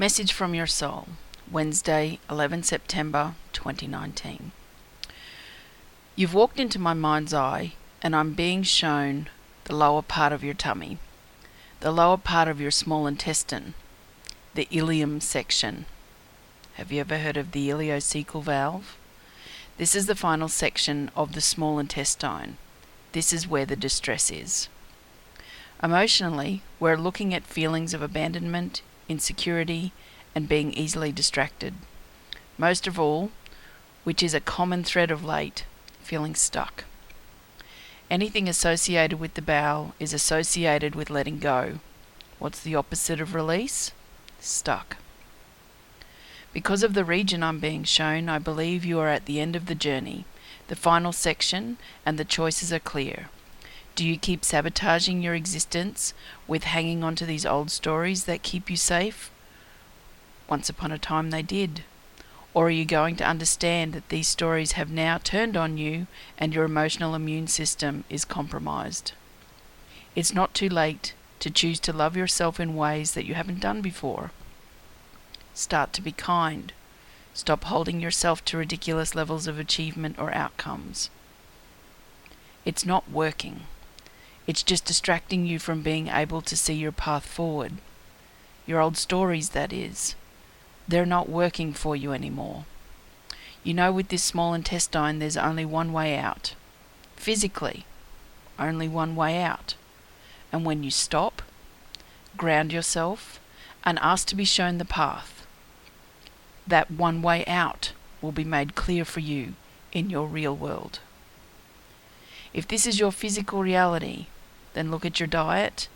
Message 0.00 0.32
from 0.32 0.54
Your 0.54 0.66
Soul, 0.66 1.08
Wednesday, 1.52 2.20
11 2.30 2.62
September 2.62 3.34
2019. 3.52 4.50
You've 6.16 6.32
walked 6.32 6.58
into 6.58 6.78
my 6.78 6.94
mind's 6.94 7.34
eye, 7.34 7.74
and 8.00 8.16
I'm 8.16 8.32
being 8.32 8.62
shown 8.62 9.28
the 9.64 9.76
lower 9.76 10.00
part 10.00 10.32
of 10.32 10.42
your 10.42 10.54
tummy, 10.54 10.96
the 11.80 11.90
lower 11.90 12.16
part 12.16 12.48
of 12.48 12.62
your 12.62 12.70
small 12.70 13.06
intestine, 13.06 13.74
the 14.54 14.66
ileum 14.72 15.20
section. 15.20 15.84
Have 16.76 16.90
you 16.90 17.00
ever 17.00 17.18
heard 17.18 17.36
of 17.36 17.52
the 17.52 17.68
ileocecal 17.68 18.42
valve? 18.42 18.96
This 19.76 19.94
is 19.94 20.06
the 20.06 20.14
final 20.16 20.48
section 20.48 21.10
of 21.14 21.34
the 21.34 21.42
small 21.42 21.78
intestine. 21.78 22.56
This 23.12 23.34
is 23.34 23.46
where 23.46 23.66
the 23.66 23.76
distress 23.76 24.30
is. 24.30 24.70
Emotionally, 25.82 26.62
we're 26.78 26.96
looking 26.96 27.34
at 27.34 27.44
feelings 27.44 27.92
of 27.92 28.00
abandonment, 28.00 28.80
insecurity, 29.10 29.92
and 30.34 30.48
being 30.48 30.72
easily 30.72 31.12
distracted. 31.12 31.74
Most 32.56 32.86
of 32.86 32.98
all, 32.98 33.30
which 34.04 34.22
is 34.22 34.32
a 34.32 34.40
common 34.40 34.84
thread 34.84 35.10
of 35.10 35.24
late, 35.24 35.64
feeling 36.02 36.34
stuck. 36.34 36.84
Anything 38.10 38.48
associated 38.48 39.20
with 39.20 39.34
the 39.34 39.42
bowel 39.42 39.94
is 40.00 40.14
associated 40.14 40.94
with 40.94 41.10
letting 41.10 41.38
go. 41.38 41.80
What's 42.38 42.60
the 42.60 42.74
opposite 42.74 43.20
of 43.20 43.34
release? 43.34 43.92
Stuck. 44.40 44.96
Because 46.52 46.82
of 46.82 46.94
the 46.94 47.04
region 47.04 47.42
I'm 47.42 47.60
being 47.60 47.84
shown, 47.84 48.28
I 48.28 48.38
believe 48.38 48.84
you 48.84 48.98
are 48.98 49.08
at 49.08 49.26
the 49.26 49.38
end 49.38 49.54
of 49.54 49.66
the 49.66 49.74
journey, 49.74 50.24
the 50.68 50.74
final 50.74 51.12
section, 51.12 51.76
and 52.04 52.18
the 52.18 52.24
choices 52.24 52.72
are 52.72 52.80
clear. 52.80 53.28
Do 54.00 54.08
you 54.08 54.16
keep 54.16 54.46
sabotaging 54.46 55.20
your 55.20 55.34
existence 55.34 56.14
with 56.48 56.64
hanging 56.64 57.04
on 57.04 57.16
to 57.16 57.26
these 57.26 57.44
old 57.44 57.70
stories 57.70 58.24
that 58.24 58.42
keep 58.42 58.70
you 58.70 58.76
safe? 58.78 59.30
Once 60.48 60.70
upon 60.70 60.90
a 60.90 60.96
time 60.96 61.28
they 61.28 61.42
did. 61.42 61.84
Or 62.54 62.68
are 62.68 62.70
you 62.70 62.86
going 62.86 63.16
to 63.16 63.28
understand 63.28 63.92
that 63.92 64.08
these 64.08 64.26
stories 64.26 64.72
have 64.72 64.88
now 64.88 65.18
turned 65.18 65.54
on 65.54 65.76
you 65.76 66.06
and 66.38 66.54
your 66.54 66.64
emotional 66.64 67.14
immune 67.14 67.46
system 67.46 68.04
is 68.08 68.24
compromised? 68.24 69.12
It's 70.16 70.32
not 70.32 70.54
too 70.54 70.70
late 70.70 71.12
to 71.40 71.50
choose 71.50 71.78
to 71.80 71.92
love 71.92 72.16
yourself 72.16 72.58
in 72.58 72.76
ways 72.76 73.12
that 73.12 73.26
you 73.26 73.34
haven't 73.34 73.60
done 73.60 73.82
before. 73.82 74.30
Start 75.52 75.92
to 75.92 76.00
be 76.00 76.12
kind. 76.12 76.72
Stop 77.34 77.64
holding 77.64 78.00
yourself 78.00 78.42
to 78.46 78.56
ridiculous 78.56 79.14
levels 79.14 79.46
of 79.46 79.58
achievement 79.58 80.18
or 80.18 80.32
outcomes. 80.32 81.10
It's 82.64 82.86
not 82.86 83.10
working. 83.10 83.64
It's 84.50 84.64
just 84.64 84.84
distracting 84.84 85.46
you 85.46 85.60
from 85.60 85.80
being 85.80 86.08
able 86.08 86.42
to 86.42 86.56
see 86.56 86.74
your 86.74 86.90
path 86.90 87.24
forward. 87.24 87.74
Your 88.66 88.80
old 88.80 88.96
stories, 88.96 89.50
that 89.50 89.72
is. 89.72 90.16
They're 90.88 91.06
not 91.06 91.28
working 91.28 91.72
for 91.72 91.94
you 91.94 92.10
anymore. 92.12 92.64
You 93.62 93.74
know, 93.74 93.92
with 93.92 94.08
this 94.08 94.24
small 94.24 94.52
intestine, 94.52 95.20
there's 95.20 95.36
only 95.36 95.64
one 95.64 95.92
way 95.92 96.18
out. 96.18 96.56
Physically, 97.14 97.86
only 98.58 98.88
one 98.88 99.14
way 99.14 99.40
out. 99.40 99.76
And 100.50 100.64
when 100.64 100.82
you 100.82 100.90
stop, 100.90 101.42
ground 102.36 102.72
yourself, 102.72 103.38
and 103.84 104.00
ask 104.00 104.26
to 104.26 104.34
be 104.34 104.44
shown 104.44 104.78
the 104.78 104.84
path, 104.84 105.46
that 106.66 106.90
one 106.90 107.22
way 107.22 107.44
out 107.46 107.92
will 108.20 108.32
be 108.32 108.42
made 108.42 108.74
clear 108.74 109.04
for 109.04 109.20
you 109.20 109.54
in 109.92 110.10
your 110.10 110.26
real 110.26 110.56
world. 110.56 110.98
If 112.52 112.66
this 112.66 112.84
is 112.84 112.98
your 112.98 113.12
physical 113.12 113.62
reality, 113.62 114.26
then 114.74 114.90
look 114.90 115.04
at 115.04 115.20
your 115.20 115.26
diet 115.26 115.88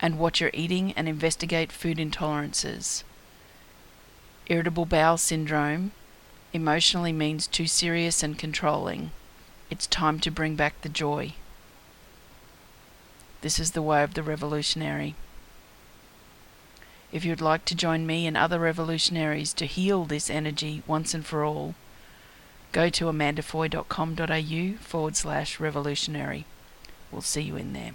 and 0.00 0.18
what 0.18 0.40
you're 0.40 0.50
eating 0.52 0.92
and 0.92 1.08
investigate 1.08 1.72
food 1.72 1.98
intolerances. 1.98 3.02
Irritable 4.46 4.84
bowel 4.84 5.16
syndrome 5.16 5.92
emotionally 6.52 7.12
means 7.12 7.46
too 7.46 7.66
serious 7.66 8.22
and 8.22 8.38
controlling. 8.38 9.10
It's 9.70 9.86
time 9.86 10.20
to 10.20 10.30
bring 10.30 10.56
back 10.56 10.80
the 10.82 10.88
joy. 10.88 11.34
This 13.40 13.58
is 13.58 13.72
the 13.72 13.82
way 13.82 14.02
of 14.02 14.14
the 14.14 14.22
revolutionary. 14.22 15.14
If 17.12 17.24
you'd 17.24 17.40
like 17.40 17.64
to 17.66 17.74
join 17.74 18.06
me 18.06 18.26
and 18.26 18.36
other 18.36 18.58
revolutionaries 18.58 19.52
to 19.54 19.66
heal 19.66 20.04
this 20.04 20.28
energy 20.28 20.82
once 20.86 21.14
and 21.14 21.24
for 21.24 21.44
all, 21.44 21.74
go 22.72 22.88
to 22.90 23.06
amandafoy.com.au 23.06 24.78
forward 24.82 25.16
slash 25.16 25.60
revolutionary. 25.60 26.44
We'll 27.10 27.22
see 27.22 27.42
you 27.42 27.56
in 27.56 27.72
there. 27.72 27.92